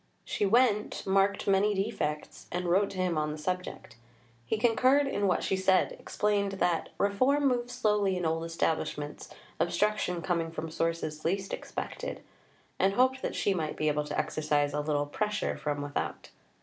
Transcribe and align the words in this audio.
She 0.25 0.47
went, 0.47 1.05
marked 1.05 1.45
many 1.47 1.75
defects, 1.75 2.47
and 2.51 2.65
wrote 2.65 2.89
to 2.89 2.97
him 2.97 3.19
on 3.19 3.31
the 3.31 3.37
subject. 3.37 3.97
He 4.47 4.57
concurred 4.57 5.05
in 5.05 5.27
what 5.27 5.43
she 5.43 5.55
said, 5.55 5.91
explained 5.99 6.53
that 6.53 6.89
"reform 6.97 7.47
moves 7.47 7.73
slowly 7.73 8.17
in 8.17 8.25
old 8.25 8.43
establishments, 8.43 9.29
obstruction 9.59 10.23
coming 10.23 10.49
from 10.49 10.71
sources 10.71 11.23
least 11.23 11.53
expected," 11.53 12.23
and 12.79 12.95
hoped 12.95 13.21
that 13.21 13.35
she 13.35 13.53
might 13.53 13.77
be 13.77 13.89
able 13.89 14.05
to 14.05 14.17
exercise 14.17 14.73
"a 14.73 14.79
little 14.79 15.05
pressure 15.05 15.55
from 15.55 15.83
without." 15.83 16.31